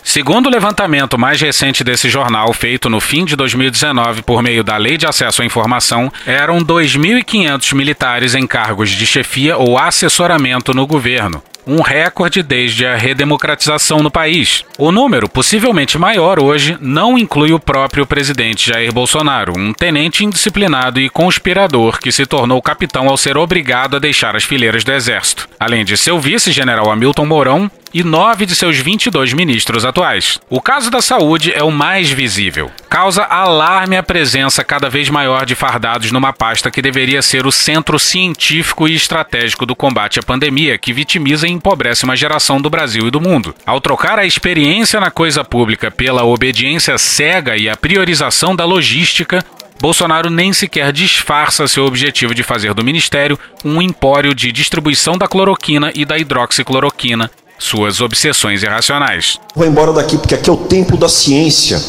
[0.01, 4.77] Segundo o levantamento mais recente desse jornal, feito no fim de 2019 por meio da
[4.77, 10.87] Lei de Acesso à Informação, eram 2.500 militares em cargos de chefia ou assessoramento no
[10.87, 14.63] governo um recorde desde a redemocratização no país.
[14.77, 20.99] O número, possivelmente maior hoje, não inclui o próprio presidente Jair Bolsonaro, um tenente indisciplinado
[20.99, 25.47] e conspirador que se tornou capitão ao ser obrigado a deixar as fileiras do exército,
[25.59, 30.39] além de seu vice-general Hamilton Mourão e nove de seus 22 ministros atuais.
[30.49, 32.71] O caso da saúde é o mais visível.
[32.89, 37.51] Causa alarme a presença cada vez maior de fardados numa pasta que deveria ser o
[37.51, 42.69] centro científico e estratégico do combate à pandemia, que vitimiza e empobrece uma geração do
[42.69, 43.53] Brasil e do mundo.
[43.65, 49.43] Ao trocar a experiência na coisa pública pela obediência cega e a priorização da logística,
[49.79, 55.27] Bolsonaro nem sequer disfarça seu objetivo de fazer do ministério um empório de distribuição da
[55.27, 59.39] cloroquina e da hidroxicloroquina, suas obsessões irracionais.
[59.55, 61.81] Vou embora daqui porque aqui é o templo da ciência.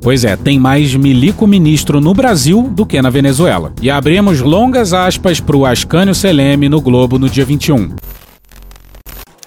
[0.00, 3.72] Pois é, tem mais milico ministro no Brasil do que na Venezuela.
[3.82, 7.90] E abrimos longas aspas para o Ascânio Seleme no Globo no dia 21.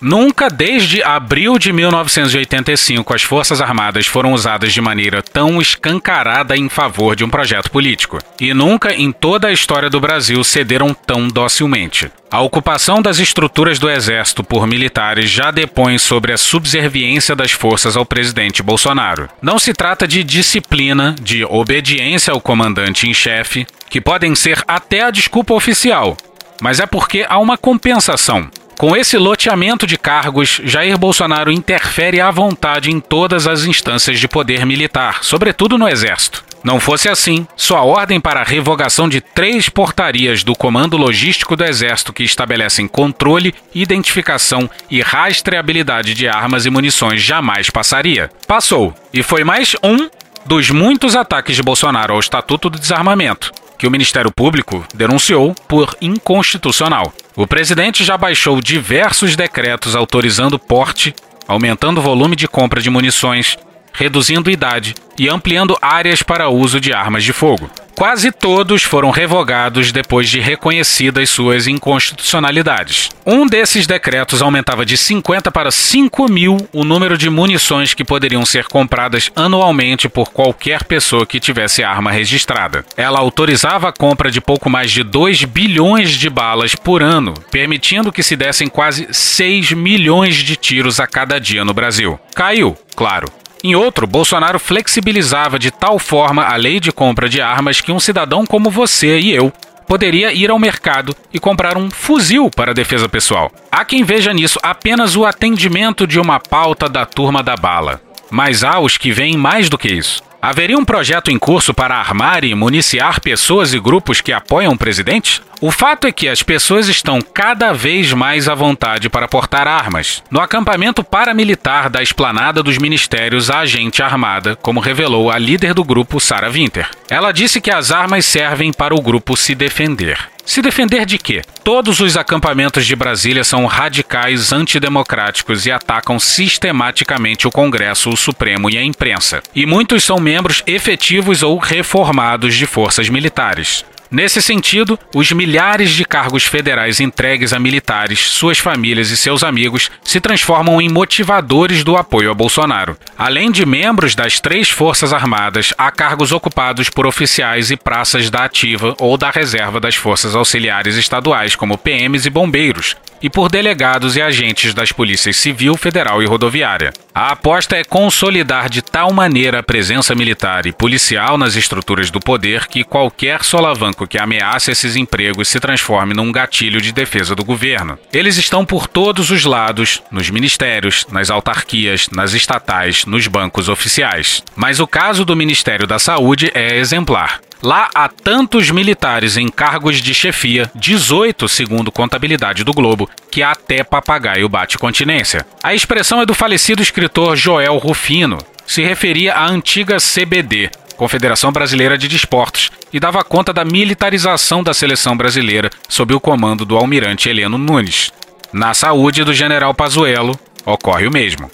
[0.02, 6.70] Nunca desde abril de 1985 as Forças Armadas foram usadas de maneira tão escancarada em
[6.70, 8.18] favor de um projeto político.
[8.40, 12.10] E nunca em toda a história do Brasil cederam tão docilmente.
[12.32, 17.98] A ocupação das estruturas do Exército por militares já depõe sobre a subserviência das forças
[17.98, 19.28] ao presidente Bolsonaro.
[19.42, 25.02] Não se trata de disciplina, de obediência ao comandante em chefe, que podem ser até
[25.02, 26.16] a desculpa oficial,
[26.62, 28.50] mas é porque há uma compensação.
[28.80, 34.26] Com esse loteamento de cargos, Jair Bolsonaro interfere à vontade em todas as instâncias de
[34.26, 36.46] poder militar, sobretudo no Exército.
[36.64, 41.66] Não fosse assim, sua ordem para a revogação de três portarias do Comando Logístico do
[41.66, 48.32] Exército que estabelecem controle, identificação e rastreabilidade de armas e munições jamais passaria.
[48.48, 50.10] Passou, e foi mais um
[50.46, 55.96] dos muitos ataques de Bolsonaro ao Estatuto do Desarmamento, que o Ministério Público denunciou por
[56.02, 57.14] inconstitucional.
[57.36, 61.16] O presidente já baixou diversos decretos autorizando porte,
[61.48, 63.58] aumentando o volume de compra de munições,
[63.94, 67.70] reduzindo idade e ampliando áreas para uso de armas de fogo.
[68.00, 73.10] Quase todos foram revogados depois de reconhecidas suas inconstitucionalidades.
[73.26, 78.46] Um desses decretos aumentava de 50 para 5 mil o número de munições que poderiam
[78.46, 82.86] ser compradas anualmente por qualquer pessoa que tivesse arma registrada.
[82.96, 88.14] Ela autorizava a compra de pouco mais de 2 bilhões de balas por ano, permitindo
[88.14, 92.18] que se dessem quase 6 milhões de tiros a cada dia no Brasil.
[92.34, 93.28] Caiu, claro.
[93.62, 98.00] Em outro, Bolsonaro flexibilizava de tal forma a lei de compra de armas que um
[98.00, 99.52] cidadão como você e eu
[99.86, 103.52] poderia ir ao mercado e comprar um fuzil para defesa pessoal.
[103.72, 108.00] Há quem veja nisso apenas o atendimento de uma pauta da turma da bala.
[108.30, 110.22] Mas há os que veem mais do que isso.
[110.42, 114.78] Haveria um projeto em curso para armar e municiar pessoas e grupos que apoiam o
[114.78, 115.42] presidente?
[115.62, 120.24] O fato é que as pessoas estão cada vez mais à vontade para portar armas.
[120.32, 125.84] No acampamento paramilitar da esplanada dos ministérios, há gente armada, como revelou a líder do
[125.84, 126.90] grupo, Sarah Winter.
[127.10, 130.18] Ela disse que as armas servem para o grupo se defender.
[130.46, 131.42] Se defender de quê?
[131.62, 138.70] Todos os acampamentos de Brasília são radicais antidemocráticos e atacam sistematicamente o Congresso, o Supremo
[138.70, 139.44] e a imprensa.
[139.54, 143.84] E muitos são membros efetivos ou reformados de forças militares.
[144.12, 149.92] Nesse sentido, os milhares de cargos federais entregues a militares, suas famílias e seus amigos
[150.04, 152.98] se transformam em motivadores do apoio a Bolsonaro.
[153.16, 158.46] Além de membros das três Forças Armadas, há cargos ocupados por oficiais e praças da
[158.46, 164.16] ativa ou da reserva das Forças Auxiliares Estaduais, como PMs e bombeiros, e por delegados
[164.16, 166.94] e agentes das polícias civil, federal e rodoviária.
[167.14, 172.20] A aposta é consolidar de tal maneira a presença militar e policial nas estruturas do
[172.20, 177.44] poder que qualquer solavanco que ameace esses empregos se transforme num gatilho de defesa do
[177.44, 178.00] governo.
[178.14, 184.44] Eles estão por todos os lados, nos ministérios, nas autarquias, nas estatais, nos bancos oficiais.
[184.56, 187.42] Mas o caso do Ministério da Saúde é exemplar.
[187.62, 193.84] Lá há tantos militares em cargos de chefia, 18 segundo contabilidade do Globo, que até
[193.84, 195.46] papagaio bate continência.
[195.62, 198.38] A expressão é do falecido escritor Joel Rufino.
[198.66, 204.74] Se referia à antiga CBD, Confederação Brasileira de Desportos, e dava conta da militarização da
[204.74, 208.10] seleção brasileira sob o comando do almirante Heleno Nunes.
[208.54, 211.50] Na saúde do general Pazuello, ocorre o mesmo.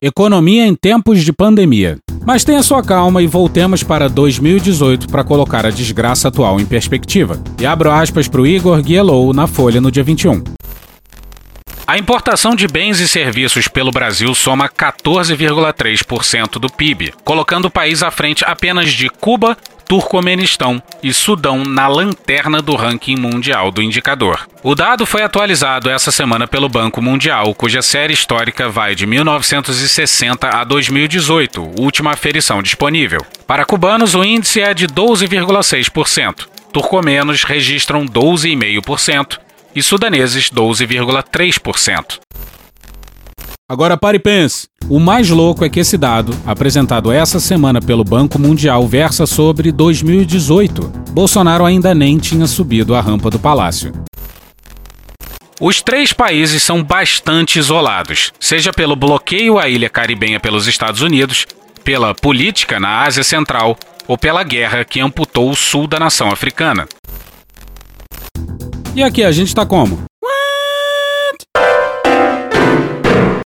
[0.00, 1.98] Economia em tempos de pandemia.
[2.24, 7.42] Mas tenha sua calma e voltemos para 2018 para colocar a desgraça atual em perspectiva.
[7.60, 10.42] E abro aspas para o Igor Guielou na Folha no dia 21.
[11.86, 18.00] A importação de bens e serviços pelo Brasil soma 14,3% do PIB, colocando o país
[18.00, 19.56] à frente apenas de Cuba,
[19.90, 24.46] Turcomenistão e Sudão na lanterna do ranking mundial do indicador.
[24.62, 30.48] O dado foi atualizado essa semana pelo Banco Mundial, cuja série histórica vai de 1960
[30.48, 33.18] a 2018, última aferição disponível.
[33.48, 36.46] Para cubanos, o índice é de 12,6%.
[36.72, 39.40] Turcomenos registram 12,5%
[39.74, 42.20] e sudaneses 12,3%.
[43.70, 44.66] Agora pare e pense.
[44.88, 49.70] O mais louco é que esse dado, apresentado essa semana pelo Banco Mundial, versa sobre
[49.70, 50.82] 2018.
[51.12, 53.92] Bolsonaro ainda nem tinha subido a rampa do palácio.
[55.60, 61.46] Os três países são bastante isolados, seja pelo bloqueio à ilha caribenha pelos Estados Unidos,
[61.84, 66.88] pela política na Ásia Central ou pela guerra que amputou o sul da nação africana.
[68.96, 70.09] E aqui a gente tá como?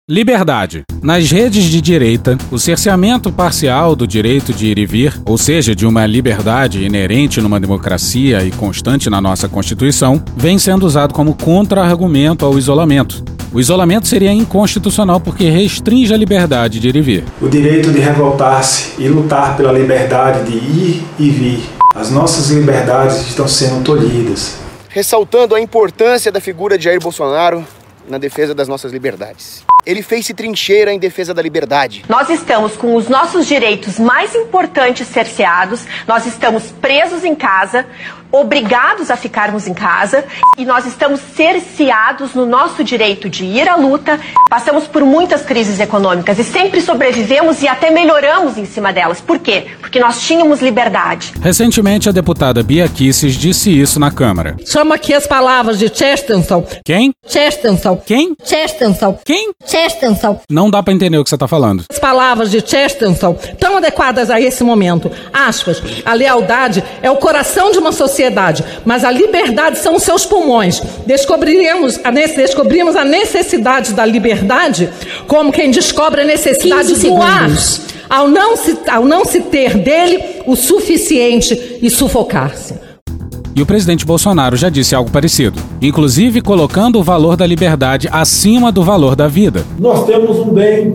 [0.07, 0.83] Liberdade.
[1.01, 5.73] Nas redes de direita, o cerceamento parcial do direito de ir e vir, ou seja,
[5.75, 11.33] de uma liberdade inerente numa democracia e constante na nossa Constituição, vem sendo usado como
[11.33, 13.25] contra-argumento ao isolamento.
[13.51, 17.23] O isolamento seria inconstitucional porque restringe a liberdade de ir e vir.
[17.41, 21.63] O direito de revoltar-se e lutar pela liberdade de ir e vir.
[21.95, 24.59] As nossas liberdades estão sendo tolhidas.
[24.87, 27.65] Ressaltando a importância da figura de Jair Bolsonaro
[28.07, 29.65] na defesa das nossas liberdades.
[29.85, 32.03] Ele fez-se trincheira em defesa da liberdade.
[32.09, 37.85] Nós estamos com os nossos direitos mais importantes cerceados, nós estamos presos em casa,
[38.31, 40.25] obrigados a ficarmos em casa
[40.57, 44.19] e nós estamos cerceados no nosso direito de ir à luta.
[44.49, 49.21] Passamos por muitas crises econômicas e sempre sobrevivemos e até melhoramos em cima delas.
[49.21, 49.67] Por quê?
[49.79, 51.33] Porque nós tínhamos liberdade.
[51.41, 54.57] Recentemente, a deputada Bia Kisses disse isso na Câmara.
[54.65, 56.65] Chama aqui as palavras de Chesterton.
[56.83, 57.13] Quem?
[57.27, 57.97] Chesterton.
[57.97, 58.35] Quem?
[58.43, 59.19] Chesterton.
[59.23, 59.51] Quem?
[59.65, 59.74] Chesterton.
[60.49, 61.83] Não dá para entender o que você tá falando.
[61.89, 65.11] As palavras de Chesterton tão adequadas a esse momento.
[65.33, 65.81] Aspas.
[66.05, 70.81] A lealdade é o coração de uma sociedade mas a liberdade são os seus pulmões.
[71.05, 74.89] Descobriremos a, descobrimos a necessidade da liberdade
[75.27, 77.49] como quem descobre a necessidade do ar,
[78.09, 82.84] ao não, se, ao não se ter dele o suficiente e sufocar-se.
[83.55, 88.69] E o presidente Bolsonaro já disse algo parecido, inclusive colocando o valor da liberdade acima
[88.69, 89.63] do valor da vida.
[89.79, 90.93] Nós temos um bem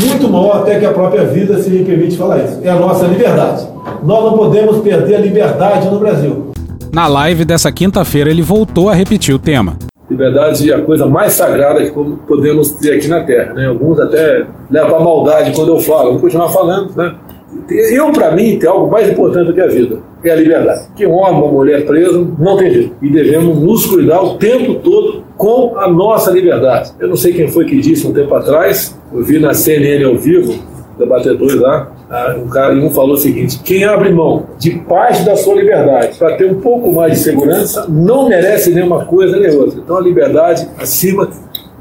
[0.00, 2.60] muito maior até que a própria vida, se me permite falar isso.
[2.62, 3.66] É a nossa liberdade.
[4.04, 6.52] Nós não podemos perder a liberdade no Brasil.
[6.92, 9.76] Na live dessa quinta-feira, ele voltou a repetir o tema.
[10.08, 13.52] Liberdade é a coisa mais sagrada que podemos ter aqui na Terra.
[13.52, 13.66] Né?
[13.66, 16.12] Alguns até levam a maldade quando eu falo.
[16.12, 16.94] Vou continuar falando.
[16.94, 17.16] Né?
[17.68, 20.88] Eu, para mim, tem algo mais importante do que a vida: é a liberdade.
[20.94, 22.94] Que um homem, uma mulher preso não tem jeito.
[23.02, 26.92] E devemos nos cuidar o tempo todo com a nossa liberdade.
[26.98, 30.16] Eu não sei quem foi que disse um tempo atrás, eu vi na CNN ao
[30.16, 30.54] vivo,
[30.98, 35.36] debatedores lá, Ah, um cara um falou o seguinte: quem abre mão de parte da
[35.36, 39.78] sua liberdade para ter um pouco mais de segurança não merece nenhuma coisa nem outra.
[39.78, 41.28] Então a liberdade acima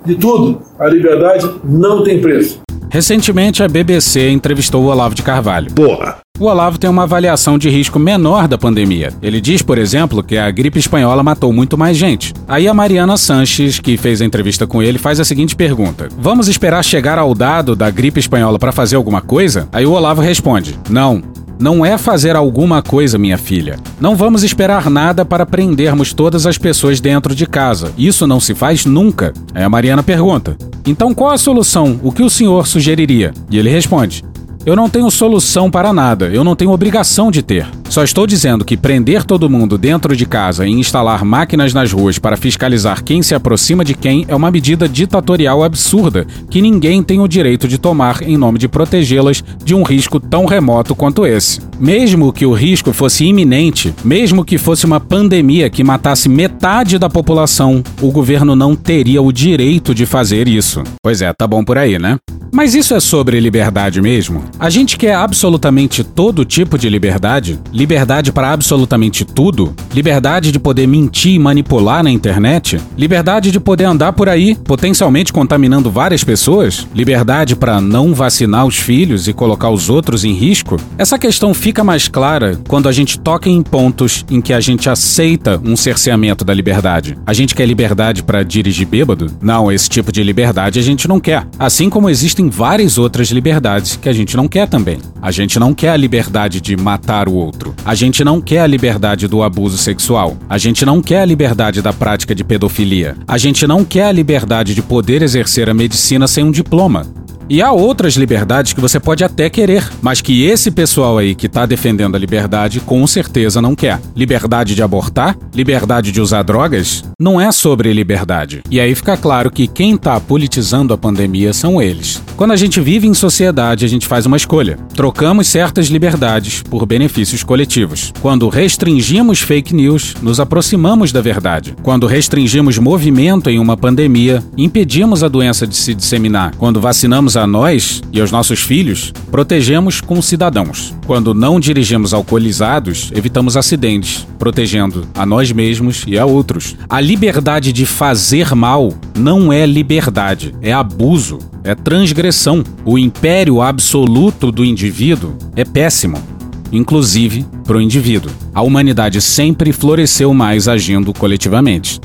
[0.05, 0.61] de tudo.
[0.78, 2.61] A liberdade não tem preço.
[2.90, 5.72] Recentemente, a BBC entrevistou o Olavo de Carvalho.
[5.72, 6.18] Porra!
[6.40, 9.12] O Olavo tem uma avaliação de risco menor da pandemia.
[9.22, 12.34] Ele diz, por exemplo, que a gripe espanhola matou muito mais gente.
[12.48, 16.48] Aí a Mariana Sanches, que fez a entrevista com ele, faz a seguinte pergunta: Vamos
[16.48, 19.68] esperar chegar ao dado da gripe espanhola para fazer alguma coisa?
[19.72, 21.22] Aí o Olavo responde: Não.
[21.60, 23.78] Não é fazer alguma coisa, minha filha.
[23.99, 27.91] Não vamos esperar nada para prendermos todas as pessoas dentro de casa.
[27.97, 29.34] Isso não se faz nunca.
[29.53, 31.99] Aí a Mariana pergunta: Então qual a solução?
[32.01, 33.34] O que o senhor sugeriria?
[33.51, 34.24] E ele responde:
[34.70, 37.67] eu não tenho solução para nada, eu não tenho obrigação de ter.
[37.89, 42.20] Só estou dizendo que prender todo mundo dentro de casa e instalar máquinas nas ruas
[42.20, 47.20] para fiscalizar quem se aproxima de quem é uma medida ditatorial absurda que ninguém tem
[47.20, 51.59] o direito de tomar em nome de protegê-las de um risco tão remoto quanto esse.
[51.80, 57.09] Mesmo que o risco fosse iminente, mesmo que fosse uma pandemia que matasse metade da
[57.09, 60.84] população, o governo não teria o direito de fazer isso.
[61.01, 62.20] Pois é, tá bom por aí, né?
[62.51, 64.43] Mas isso é sobre liberdade mesmo?
[64.60, 67.57] A gente quer absolutamente todo tipo de liberdade?
[67.72, 69.74] Liberdade para absolutamente tudo?
[69.93, 72.78] Liberdade de poder mentir e manipular na internet?
[72.97, 76.86] Liberdade de poder andar por aí, potencialmente contaminando várias pessoas?
[76.93, 80.76] Liberdade para não vacinar os filhos e colocar os outros em risco?
[80.97, 84.89] Essa questão fica mais clara quando a gente toca em pontos em que a gente
[84.89, 87.18] aceita um cerceamento da liberdade.
[87.26, 89.32] A gente quer liberdade para dirigir bêbado?
[89.41, 91.47] Não, esse tipo de liberdade a gente não quer.
[91.57, 95.00] Assim como existem várias outras liberdades que a gente não quer também.
[95.22, 97.74] A gente não quer a liberdade de matar o outro.
[97.86, 100.36] A gente não quer a liberdade do abuso sexual.
[100.50, 103.16] A gente não quer a liberdade da prática de pedofilia.
[103.28, 107.06] A gente não quer a liberdade de poder exercer a medicina sem um diploma.
[107.50, 111.47] E há outras liberdades que você pode até querer, mas que esse pessoal aí que
[111.47, 114.00] está defendendo a liberdade com certeza não quer.
[114.16, 115.36] Liberdade de abortar?
[115.52, 117.04] Liberdade de usar drogas?
[117.20, 118.62] Não é sobre liberdade.
[118.70, 122.22] E aí fica claro que quem está politizando a pandemia são eles.
[122.38, 124.78] Quando a gente vive em sociedade, a gente faz uma escolha.
[124.93, 128.14] Trocamos certas liberdades por benefícios coletivos.
[128.22, 131.76] Quando restringimos fake news, nos aproximamos da verdade.
[131.82, 136.54] Quando restringimos movimento em uma pandemia, impedimos a doença de se disseminar.
[136.56, 140.94] Quando vacinamos a nós e aos nossos filhos, protegemos como cidadãos.
[141.06, 146.76] Quando não dirigimos alcoolizados, evitamos acidentes, protegendo a nós mesmos e a outros.
[146.90, 152.64] A liberdade de fazer mal não é liberdade, é abuso, é transgressão.
[152.86, 156.40] O império absoluto do indivíduo é péssimo
[156.72, 158.32] inclusive para o indivíduo.
[158.54, 162.00] A humanidade sempre floresceu mais agindo coletivamente.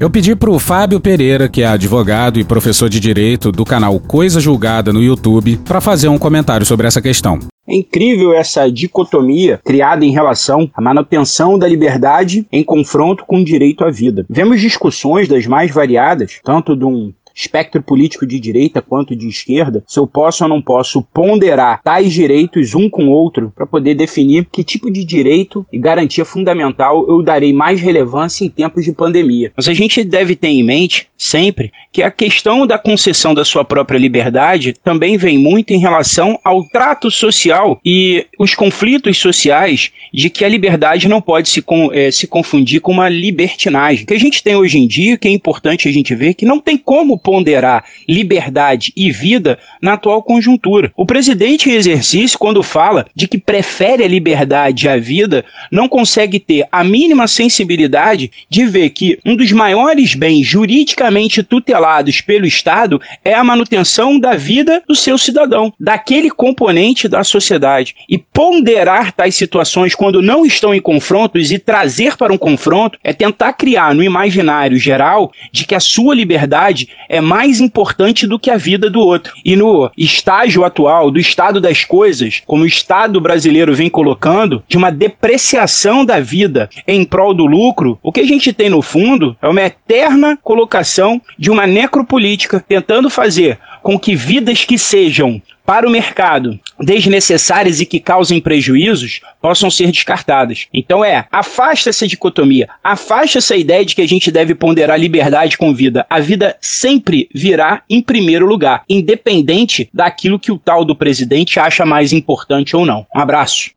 [0.00, 4.00] Eu pedi para o Fábio Pereira, que é advogado e professor de direito do canal
[4.00, 7.38] Coisa Julgada no YouTube, para fazer um comentário sobre essa questão.
[7.68, 13.44] É incrível essa dicotomia criada em relação à manutenção da liberdade em confronto com o
[13.44, 14.24] direito à vida.
[14.30, 19.82] Vemos discussões das mais variadas, tanto de um espectro político de direita quanto de esquerda,
[19.86, 23.94] se eu posso ou não posso ponderar tais direitos um com o outro para poder
[23.94, 28.92] definir que tipo de direito e garantia fundamental eu darei mais relevância em tempos de
[28.92, 29.52] pandemia.
[29.56, 33.64] Mas a gente deve ter em mente sempre que a questão da concessão da sua
[33.64, 40.30] própria liberdade também vem muito em relação ao trato social e os conflitos sociais de
[40.30, 41.62] que a liberdade não pode se,
[41.92, 44.04] é, se confundir com uma libertinagem.
[44.04, 46.46] O que a gente tem hoje em dia, que é importante a gente ver, que
[46.46, 50.92] não tem como ponderar liberdade e vida na atual conjuntura.
[50.96, 56.38] O presidente em exercício, quando fala de que prefere a liberdade à vida, não consegue
[56.38, 63.00] ter a mínima sensibilidade de ver que um dos maiores bens juridicamente tutelados pelo Estado
[63.24, 67.94] é a manutenção da vida do seu cidadão, daquele componente da sociedade.
[68.08, 73.12] E ponderar tais situações quando não estão em confrontos e trazer para um confronto é
[73.12, 78.50] tentar criar no imaginário geral de que a sua liberdade é mais importante do que
[78.50, 79.34] a vida do outro.
[79.44, 84.76] E no estágio atual do estado das coisas, como o Estado brasileiro vem colocando, de
[84.76, 89.36] uma depreciação da vida em prol do lucro, o que a gente tem no fundo
[89.42, 95.86] é uma eterna colocação de uma necropolítica tentando fazer com que vidas que sejam para
[95.86, 100.66] o mercado desnecessárias e que causem prejuízos possam ser descartadas.
[100.74, 105.56] Então é, afasta essa dicotomia, afasta essa ideia de que a gente deve ponderar liberdade
[105.56, 106.04] com vida.
[106.10, 111.86] A vida sempre virá em primeiro lugar, independente daquilo que o tal do presidente acha
[111.86, 113.06] mais importante ou não.
[113.14, 113.70] Um abraço.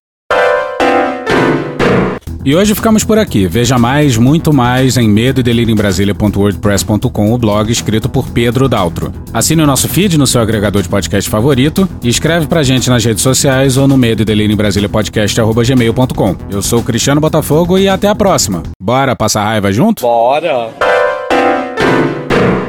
[2.45, 3.47] E hoje ficamos por aqui.
[3.47, 8.67] Veja mais, muito mais em medo e delírio em Brasília.wordpress.com, o blog escrito por Pedro
[8.67, 9.13] Daltro.
[9.33, 13.03] Assine o nosso feed no seu agregador de podcast favorito e escreve pra gente nas
[13.05, 16.35] redes sociais ou no medo e delírio em Brasília podcast@gmail.com.
[16.51, 18.61] Eu sou o Cristiano Botafogo e até a próxima.
[18.81, 20.01] Bora passar raiva junto?
[20.01, 20.69] Bora.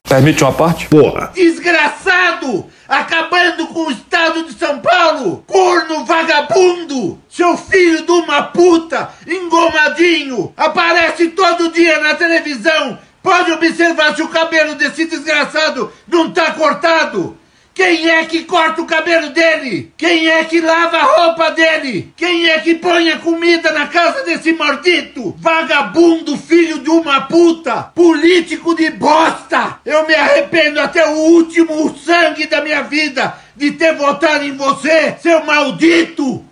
[0.08, 0.86] Permite uma parte?
[0.86, 1.32] Porra.
[1.34, 2.66] Desgraçado!
[2.94, 5.42] Acabando com o estado de São Paulo!
[5.48, 7.20] Corno vagabundo!
[7.28, 9.10] Seu filho de uma puta!
[9.26, 10.54] Engomadinho!
[10.56, 12.96] Aparece todo dia na televisão!
[13.20, 17.36] Pode observar se o cabelo desse desgraçado não tá cortado!
[17.74, 19.92] Quem é que corta o cabelo dele?
[19.96, 22.12] Quem é que lava a roupa dele?
[22.16, 25.34] Quem é que põe a comida na casa desse maldito?
[25.38, 27.82] Vagabundo, filho de uma puta!
[27.92, 29.80] Político de bosta!
[29.84, 35.16] Eu me arrependo até o último sangue da minha vida de ter votado em você,
[35.20, 36.44] seu maldito!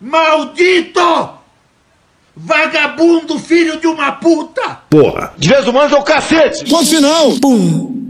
[0.00, 1.30] Maldito!
[2.36, 4.78] Vagabundo, filho de uma puta!
[4.88, 5.34] Porra.
[5.36, 6.70] De vez humano é o cacete!
[6.70, 7.32] Ponto final.
[7.40, 8.05] Pum.